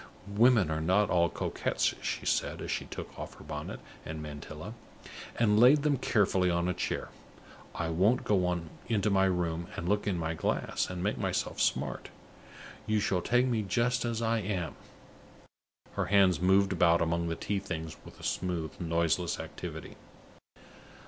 "Women 0.27 0.71
are 0.71 0.81
not 0.81 1.11
all 1.11 1.29
coquettes," 1.29 1.93
she 2.01 2.25
said, 2.25 2.59
as 2.59 2.71
she 2.71 2.85
took 2.85 3.19
off 3.19 3.35
her 3.35 3.43
bonnet 3.43 3.79
and 4.03 4.19
mantilla, 4.19 4.73
and 5.37 5.59
laid 5.59 5.83
them 5.83 5.97
carefully 5.99 6.49
on 6.49 6.67
a 6.67 6.73
chair. 6.73 7.09
"I 7.75 7.89
won't 7.89 8.23
go 8.23 8.59
into 8.87 9.11
my 9.11 9.25
room, 9.25 9.67
and 9.77 9.87
look 9.87 10.07
in 10.07 10.17
my 10.17 10.33
glass, 10.33 10.89
and 10.89 11.03
make 11.03 11.19
myself 11.19 11.59
smart; 11.59 12.09
you 12.87 12.99
shall 12.99 13.21
take 13.21 13.45
me 13.45 13.61
just 13.61 14.03
as 14.03 14.23
I 14.23 14.39
am." 14.39 14.73
Her 15.91 16.05
hands 16.05 16.41
moved 16.41 16.73
about 16.73 16.99
among 17.03 17.27
the 17.29 17.35
tea 17.35 17.59
things 17.59 17.95
with 18.03 18.19
a 18.19 18.23
smooth, 18.23 18.71
noiseless 18.79 19.39
activity. 19.39 19.97